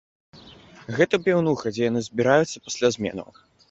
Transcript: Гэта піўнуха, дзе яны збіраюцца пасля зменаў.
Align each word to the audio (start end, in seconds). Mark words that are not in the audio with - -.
Гэта 1.01 1.21
піўнуха, 1.29 1.65
дзе 1.79 1.83
яны 1.91 2.05
збіраюцца 2.09 2.57
пасля 2.69 2.87
зменаў. 3.01 3.29